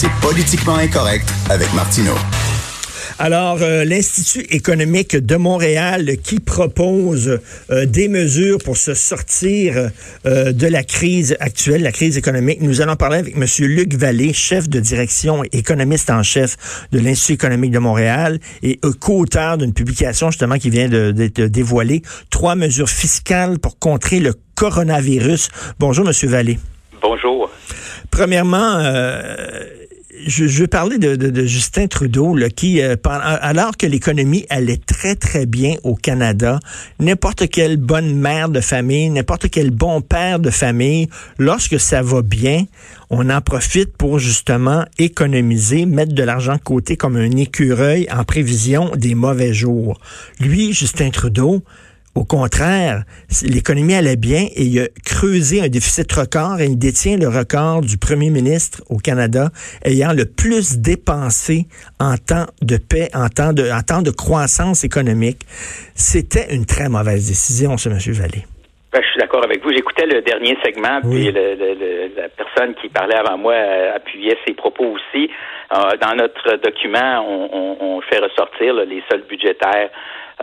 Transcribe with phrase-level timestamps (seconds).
[0.00, 2.14] C'est politiquement incorrect avec Martineau.
[3.18, 7.40] Alors, euh, l'Institut économique de Montréal qui propose
[7.72, 9.90] euh, des mesures pour se sortir
[10.24, 12.60] euh, de la crise actuelle, la crise économique.
[12.60, 13.44] Nous allons parler avec M.
[13.66, 18.78] Luc Vallée, chef de direction et économiste en chef de l'Institut économique de Montréal et
[19.00, 25.48] co-auteur d'une publication justement qui vient d'être dévoilée, trois mesures fiscales pour contrer le coronavirus.
[25.80, 26.12] Bonjour, M.
[26.30, 26.60] Vallée.
[27.02, 27.50] Bonjour.
[28.12, 28.78] Premièrement,
[30.26, 35.46] je, je, veux parler de, Justin Trudeau, qui, euh, alors que l'économie allait très, très
[35.46, 36.60] bien au Canada,
[37.00, 42.22] n'importe quelle bonne mère de famille, n'importe quel bon père de famille, lorsque ça va
[42.22, 42.64] bien,
[43.10, 48.24] on en profite pour justement économiser, mettre de l'argent de côté comme un écureuil en
[48.24, 49.98] prévision des mauvais jours.
[50.40, 51.62] Lui, Justin Trudeau,
[52.18, 53.04] au contraire,
[53.46, 57.82] l'économie allait bien et il a creusé un déficit record et il détient le record
[57.82, 59.50] du premier ministre au Canada
[59.84, 61.66] ayant le plus dépensé
[62.00, 65.42] en temps de paix, en temps de, en temps de croissance économique.
[65.94, 67.98] C'était une très mauvaise décision, ce M.
[68.14, 68.44] Vallée.
[68.92, 69.70] Ben, je suis d'accord avec vous.
[69.70, 74.96] J'écoutais le dernier segment, puis la personne qui parlait avant moi euh, appuyait ses propos
[74.96, 75.30] aussi.
[75.72, 79.90] Euh, dans notre document, on, fait ressortir les soldes budgétaires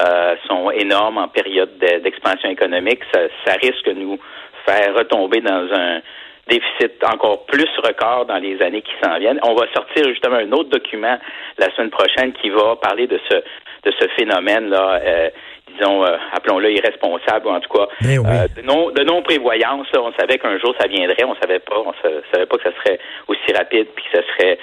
[0.02, 3.00] euh, sont énormes en période d'expansion économique.
[3.14, 4.20] Ça, ça risque de nous
[4.66, 6.02] faire retomber dans un
[6.48, 9.40] déficit encore plus record dans les années qui s'en viennent.
[9.44, 11.18] On va sortir justement un autre document
[11.58, 13.42] la semaine prochaine qui va parler de ce
[13.86, 15.30] de ce phénomène-là, euh,
[15.72, 19.88] disons, euh, appelons-le irresponsable, ou en tout cas, ben euh, de non de non prévoyance.
[19.96, 21.94] on savait qu'un jour ça viendrait, on savait pas, on
[22.34, 24.58] savait pas que ça serait aussi rapide, puis que ça serait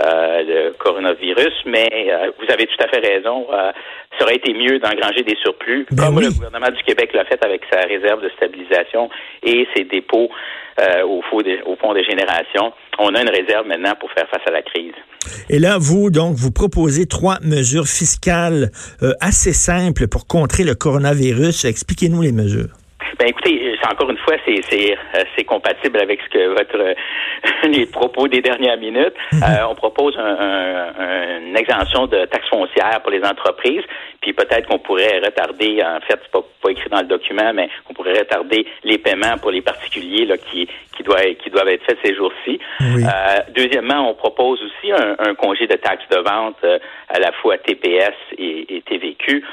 [0.00, 1.64] le coronavirus.
[1.66, 1.88] Mais
[2.38, 3.48] vous avez tout à fait raison.
[4.18, 7.42] Ça aurait été mieux d'engranger des surplus, ben comme le gouvernement du Québec l'a fait
[7.44, 9.08] avec sa réserve de stabilisation
[9.42, 10.28] et ses dépôts
[11.04, 12.72] au, fond des, au fond des générations.
[12.98, 14.94] On a une réserve maintenant pour faire face à la crise.
[15.50, 18.70] Et là, vous, donc, vous proposez trois mesures fiscales
[19.02, 21.64] euh, assez simples pour contrer le coronavirus.
[21.64, 22.74] Expliquez-nous les mesures.
[23.18, 26.94] Ben écoutez, encore une fois, c'est c'est euh, compatible avec ce que votre euh,
[27.68, 29.14] les propos des dernières minutes.
[29.32, 29.42] Mhm.
[29.70, 33.82] on propose un, une exemption de taxes foncières pour les entreprises,
[34.20, 37.68] puis peut-être qu'on pourrait retarder, en fait, c'est pas, pas écrit dans le document, mais
[37.88, 41.84] on pourrait retarder les paiements pour les particuliers là qui qui doivent qui doivent être
[41.84, 42.58] faits ces jours-ci.
[43.54, 46.64] deuxièmement, on propose aussi un, congé de taxes de vente
[47.08, 49.44] à la fois TPS et, et TVQ.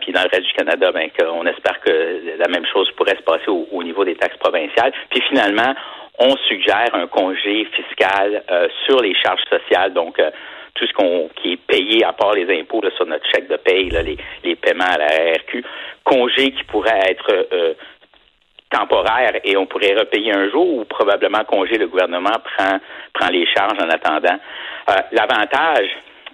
[0.00, 3.22] puis dans le reste du Canada, ben, on espère que la même chose pourrait se
[3.22, 4.92] passer au, niveau des taxes provinciales.
[5.10, 5.74] Puis finalement,
[6.18, 10.30] on suggère un congé fiscal euh, sur les charges sociales, donc euh,
[10.74, 13.90] tout ce qu'on qui est payé à part les impôts sur notre chèque de paye,
[13.90, 15.64] les, les paiements à la RRQ,
[16.04, 17.74] congé qui pourrait être euh,
[18.70, 22.78] temporaire et on pourrait repayer un jour ou probablement congé, le gouvernement prend
[23.14, 24.38] prend les charges en attendant.
[25.12, 25.88] L'avantage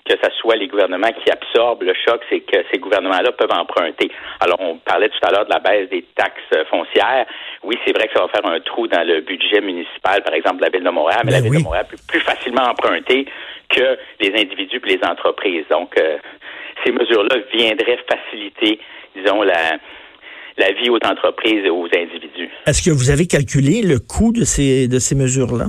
[0.06, 4.10] que ce soit les gouvernements qui absorbent le choc, c'est que ces gouvernements-là peuvent emprunter.
[4.40, 7.24] Alors, on parlait tout à l'heure de la baisse des taxes foncières.
[7.62, 10.58] Oui, c'est vrai que ça va faire un trou dans le budget municipal, par exemple,
[10.58, 11.58] de la Ville de Montréal, mais Ben la Ville oui.
[11.58, 13.24] de Montréal peut plus facilement emprunter
[13.70, 15.64] que les individus et les entreprises.
[15.70, 16.18] Donc, euh,
[16.84, 18.80] ces mesures-là viendraient faciliter,
[19.16, 19.78] disons, la,
[20.58, 22.50] la vie aux entreprises et aux individus.
[22.66, 25.68] Est-ce que vous avez calculé le coût de ces, de ces mesures-là?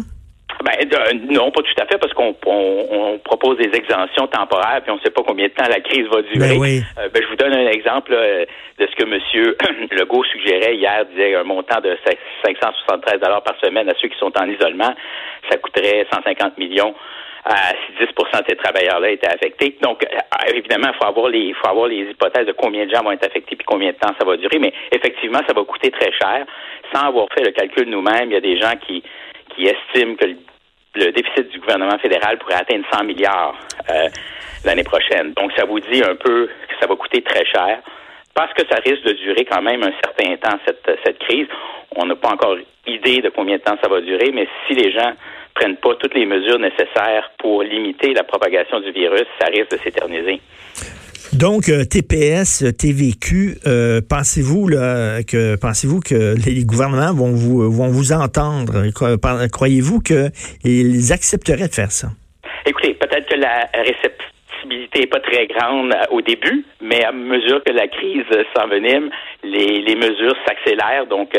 [0.65, 4.81] Ben, de- non, pas tout à fait, parce qu'on on, on propose des exemptions temporaires,
[4.81, 6.55] puis on ne sait pas combien de temps la crise va durer.
[6.55, 6.81] Ben oui.
[6.97, 8.45] Euh, ben, je vous donne un exemple là,
[8.79, 9.87] de ce que M.
[9.91, 11.95] Legault suggérait hier, disait un montant de
[12.43, 14.91] 573 par semaine à ceux qui sont en isolement.
[15.51, 16.95] Ça coûterait 150 millions
[17.45, 19.77] à si 10% de ces travailleurs-là étaient affectés.
[19.83, 23.03] Donc, euh, évidemment, il faut avoir les faut avoir les hypothèses de combien de gens
[23.03, 25.91] vont être affectés puis combien de temps ça va durer, mais effectivement, ça va coûter
[25.91, 26.43] très cher.
[26.91, 29.03] Sans avoir fait le calcul nous-mêmes, il y a des gens qui
[29.55, 30.35] qui estiment que le,
[30.95, 33.55] le déficit du gouvernement fédéral pourrait atteindre 100 milliards
[33.89, 34.09] euh,
[34.63, 35.33] l'année prochaine.
[35.33, 37.79] Donc, ça vous dit un peu que ça va coûter très cher
[38.33, 41.47] parce que ça risque de durer quand même un certain temps, cette, cette crise.
[41.95, 44.91] On n'a pas encore idée de combien de temps ça va durer, mais si les
[44.91, 45.13] gens
[45.53, 49.77] prennent pas toutes les mesures nécessaires pour limiter la propagation du virus, ça risque de
[49.77, 50.41] s'éterniser.
[51.37, 58.13] Donc, euh, TPS, TVQ, euh, pensez-vous que pensez-vous que les gouvernements vont vous vont vous
[58.13, 58.87] entendre?
[58.93, 59.17] Cro-
[59.51, 62.07] Croyez-vous qu'ils accepteraient de faire ça?
[62.65, 67.61] Écoutez, peut-être que la réceptibilité n'est pas très grande euh, au début, mais à mesure
[67.65, 68.23] que la crise
[68.55, 69.09] s'envenime,
[69.43, 71.05] les, les mesures s'accélèrent.
[71.09, 71.31] Donc,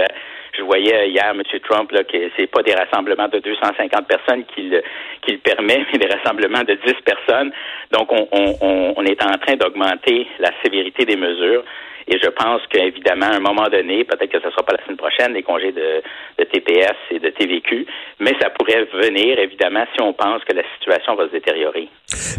[0.57, 1.43] je voyais hier M.
[1.69, 6.65] Trump là, que c'est pas des rassemblements de 250 personnes qu'il permet, mais des rassemblements
[6.65, 7.53] de 10 personnes.
[7.93, 11.65] Donc, on, on, on est en train d'augmenter la sévérité des mesures.
[12.09, 14.85] Et je pense qu'évidemment, à un moment donné, peut-être que ce ne sera pas la
[14.85, 16.03] semaine prochaine, les congés de,
[16.39, 17.85] TPS et de TVQ,
[18.21, 21.89] mais ça pourrait venir, évidemment, si on pense que la situation va se détériorer.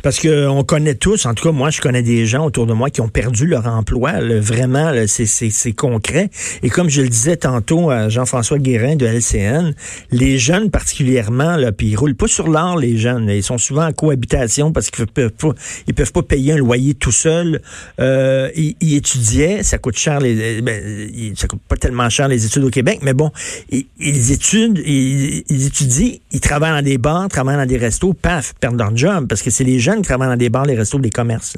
[0.04, 2.74] Parce que on connaît tous, en tout cas, moi, je connais des gens autour de
[2.74, 4.12] moi qui ont perdu leur emploi.
[4.40, 6.30] vraiment, c'est concret.
[6.64, 9.74] Et comme je le disais tantôt à Jean-François Guérin de LCN,
[10.12, 13.30] les jeunes particulièrement, là, puis ils roulent pas sur l'or, les jeunes.
[13.30, 15.50] Ils sont souvent en cohabitation parce qu'ils peuvent pas,
[15.96, 17.60] peuvent pas payer un loyer tout seul.
[18.00, 22.46] Euh, ils, ils étudiaient ça coûte cher, les, ben, ça coûte pas tellement cher les
[22.46, 23.32] études au Québec, mais bon,
[23.70, 28.80] ils, étudient, ils, étudient, ils travaillent dans des bars, travaillent dans des restos, paf, perdent
[28.80, 31.10] leur job, parce que c'est les jeunes qui travaillent dans des bars, les restos, les
[31.10, 31.58] commerces.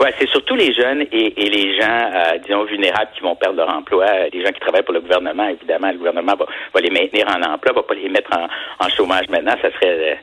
[0.00, 3.68] Oui, c'est surtout les jeunes et, les gens, euh, disons, vulnérables qui vont perdre leur
[3.68, 4.06] emploi.
[4.32, 7.72] Les gens qui travaillent pour le gouvernement, évidemment, le gouvernement va, les maintenir en emploi,
[7.74, 8.46] va pas les mettre en,
[8.82, 9.56] en chômage maintenant.
[9.60, 10.18] Ça serait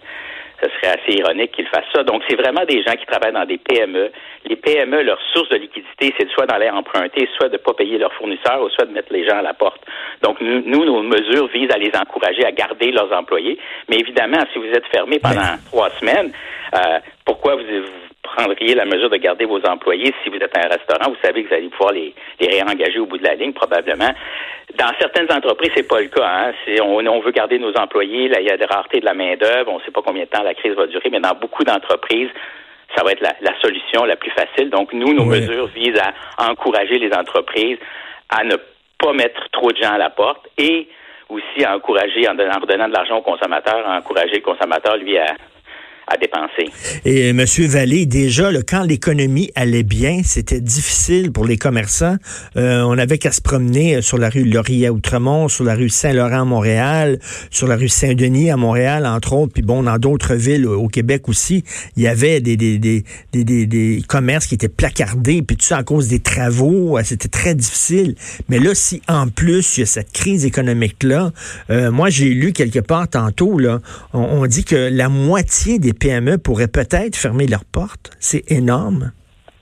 [0.62, 2.04] ce serait assez ironique qu'ils fassent ça.
[2.04, 4.12] Donc, c'est vraiment des gens qui travaillent dans des PME.
[4.46, 7.98] Les PME, leur source de liquidité, c'est soit d'aller emprunter, soit de ne pas payer
[7.98, 9.82] leurs fournisseurs, ou soit de mettre les gens à la porte.
[10.24, 13.60] Donc, nous, nos mesures visent à les encourager à garder leurs employés.
[13.90, 16.32] Mais évidemment, si vous êtes fermé pendant trois semaines,
[16.74, 17.64] euh, pourquoi vous,
[18.38, 21.10] prendriez la mesure de garder vos employés si vous êtes un restaurant?
[21.10, 24.12] Vous savez que vous allez pouvoir les, les réengager au bout de la ligne, probablement.
[24.78, 26.26] Dans certaines entreprises, c'est pas le cas.
[26.26, 26.52] Hein.
[26.84, 28.28] On, on, veut garder nos employés.
[28.28, 29.72] Là, il y a des raretés de la main d'œuvre.
[29.72, 32.30] On ne sait pas combien de temps la crise va durer, mais dans beaucoup d'entreprises,
[32.96, 34.70] ça va être la, solution la plus facile.
[34.70, 36.02] Donc, nous, nos mesures visent
[36.38, 37.80] à encourager les entreprises
[38.30, 38.56] à ne
[39.00, 40.88] pas mettre trop de gens à la porte et
[41.30, 45.18] aussi à encourager, en, en redonnant de l'argent aux consommateurs, à encourager le consommateur, lui,
[45.18, 45.36] à,
[46.08, 46.72] à dépenser.
[47.06, 52.16] Et euh, Monsieur Vallée, déjà, là, quand l'économie allait bien, c'était difficile pour les commerçants.
[52.56, 55.76] Euh, on avait qu'à se promener euh, sur la rue Laurier à Outremont, sur la
[55.76, 57.20] rue Saint-Laurent à Montréal,
[57.52, 61.28] sur la rue Saint-Denis à Montréal, entre autres, puis bon, dans d'autres villes au Québec
[61.28, 61.64] aussi,
[61.98, 65.78] il y avait des, des, des, des, des commerces qui étaient placardés, puis tout ça
[65.78, 68.16] à cause des travaux, c'était très difficile.
[68.48, 71.32] Mais là, si en plus il y a cette crise économique-là,
[71.70, 73.80] moi j'ai lu quelque part tantôt, là,
[74.14, 78.12] on dit que la moitié des PME pourraient peut-être fermer leurs portes?
[78.20, 79.12] C'est énorme.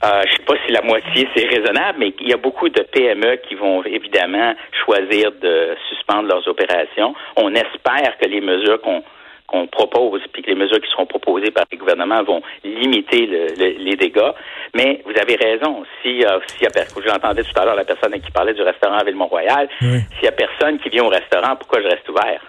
[0.04, 2.70] Euh, je ne sais pas si la moitié c'est raisonnable, mais il y a beaucoup
[2.70, 4.54] de PME qui vont évidemment
[4.86, 7.16] choisir de suspendre leurs opérations.
[7.38, 9.04] On espère que les mesures qu'on
[9.48, 13.28] qu'on propose, puis que les mesures qui seront proposées par les gouvernements vont limiter
[13.58, 14.32] les dégâts.
[14.74, 15.84] Mais vous avez raison.
[16.02, 18.64] Si, euh, si y a, je l'entendais tout à l'heure, la personne qui parlait du
[18.64, 22.42] restaurant à Ville-Mont-Royal, s'il y a personne qui vient au restaurant, pourquoi je reste ouvert?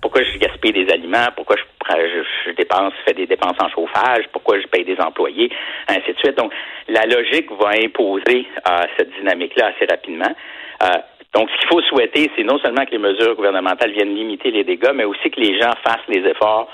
[0.00, 1.28] Pourquoi je gaspille des aliments?
[1.34, 4.24] Pourquoi je, je, dépense, fais des dépenses en chauffage?
[4.32, 5.50] Pourquoi je paye des employés?
[5.88, 6.36] Ainsi de suite.
[6.36, 6.52] Donc,
[6.88, 10.34] la logique va imposer euh, cette dynamique-là assez rapidement.
[10.82, 10.98] Euh,
[11.34, 14.64] donc, ce qu'il faut souhaiter, c'est non seulement que les mesures gouvernementales viennent limiter les
[14.64, 16.68] dégâts, mais aussi que les gens fassent les efforts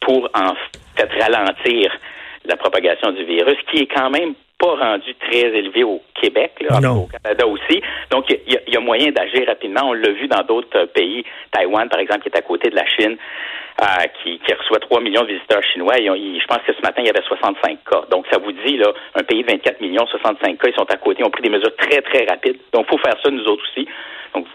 [0.00, 0.54] pour en
[0.96, 1.92] fait ralentir
[2.44, 6.78] la propagation du virus, qui est quand même pas rendu très élevé au Québec, là,
[6.92, 7.80] au Canada aussi.
[8.10, 9.82] Donc, il y, a moyen d'agir rapidement.
[9.84, 11.24] On l'a vu dans d'autres pays.
[11.52, 13.16] Taïwan, par exemple, qui est à côté de la Chine,
[13.80, 13.84] euh,
[14.22, 15.94] qui, reçoit 3 millions de visiteurs chinois.
[15.96, 18.02] je pense que ce matin, il y avait 65 cas.
[18.10, 20.96] Donc, ça vous dit, là, un pays de 24 millions, 65 cas, ils sont à
[20.96, 22.58] côté, ils ont pris des mesures très, très rapides.
[22.72, 23.86] Donc, il faut faire ça, nous autres aussi.
[24.34, 24.46] Donc,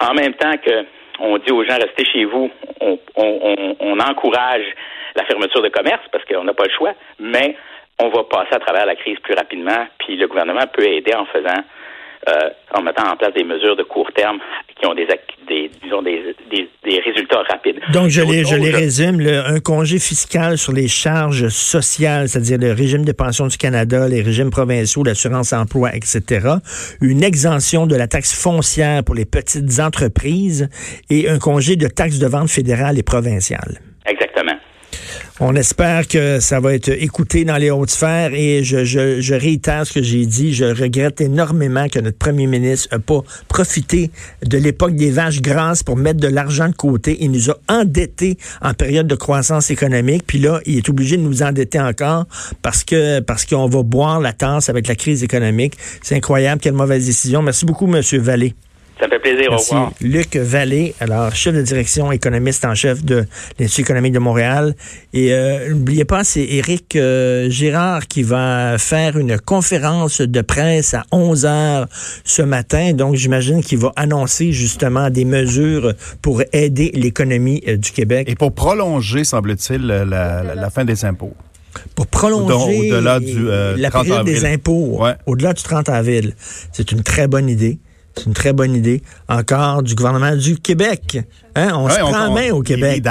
[0.00, 0.84] en même temps que
[1.20, 2.48] on dit aux gens restez chez vous,
[2.80, 4.66] on, on encourage
[5.16, 7.56] la fermeture de commerce parce qu'on n'a pas le choix, mais
[8.00, 11.26] on va passer à travers la crise plus rapidement, puis le gouvernement peut aider en
[11.26, 11.62] faisant,
[12.28, 14.38] euh, en mettant en place des mesures de court terme
[14.78, 15.06] qui ont des,
[15.48, 17.80] des disons des, des, résultats rapides.
[17.92, 22.72] Donc je les je les résume, un congé fiscal sur les charges sociales, c'est-à-dire le
[22.72, 26.48] régime de pension du Canada, les régimes provinciaux, l'assurance emploi, etc.
[27.00, 30.68] Une exemption de la taxe foncière pour les petites entreprises
[31.10, 33.80] et un congé de taxes de vente fédérale et provinciale.
[34.06, 34.57] Exactement.
[35.40, 39.34] On espère que ça va être écouté dans les hautes sphères et je, je, je
[39.34, 40.52] réitère ce que j'ai dit.
[40.52, 44.10] Je regrette énormément que notre premier ministre n'ait pas profité
[44.44, 47.18] de l'époque des vaches grasses pour mettre de l'argent de côté.
[47.20, 50.24] Il nous a endettés en période de croissance économique.
[50.26, 52.26] Puis là, il est obligé de nous endetter encore
[52.60, 55.74] parce que parce qu'on va boire la tasse avec la crise économique.
[56.02, 56.60] C'est incroyable.
[56.60, 57.42] Quelle mauvaise décision.
[57.42, 58.54] Merci beaucoup, Monsieur Vallée.
[59.00, 59.46] Ça me fait plaisir.
[59.50, 59.72] Merci.
[59.72, 59.92] Au revoir.
[60.00, 63.26] Luc Vallée, alors chef de direction économiste en chef de
[63.58, 64.74] l'Institut économique de Montréal.
[65.12, 70.94] Et euh, n'oubliez pas, c'est Éric euh, Girard qui va faire une conférence de presse
[70.94, 71.86] à 11 heures
[72.24, 72.92] ce matin.
[72.92, 78.28] Donc, j'imagine qu'il va annoncer justement des mesures pour aider l'économie euh, du Québec.
[78.28, 81.34] Et pour prolonger, semble-t-il, la fin des impôts.
[81.94, 84.54] Pour prolonger Au-delà du, euh, la 30 période des avril.
[84.54, 85.12] impôts, Ouais.
[85.26, 86.34] au-delà du 30 avril.
[86.72, 87.78] C'est une très bonne idée.
[88.16, 89.02] C'est une très bonne idée.
[89.28, 91.18] Encore du gouvernement du Québec.
[91.54, 93.02] Hein, on Ouais, se prend en main au Québec.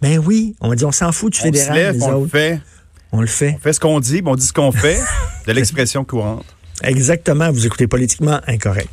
[0.00, 2.60] Ben oui, on dit on s'en fout du On se lève, on le fait.
[3.12, 3.54] On le fait.
[3.56, 4.98] On fait ce qu'on dit, puis on dit ce qu'on fait,
[5.46, 6.44] de l'expression courante.
[6.82, 7.50] Exactement.
[7.52, 8.90] Vous écoutez politiquement incorrect.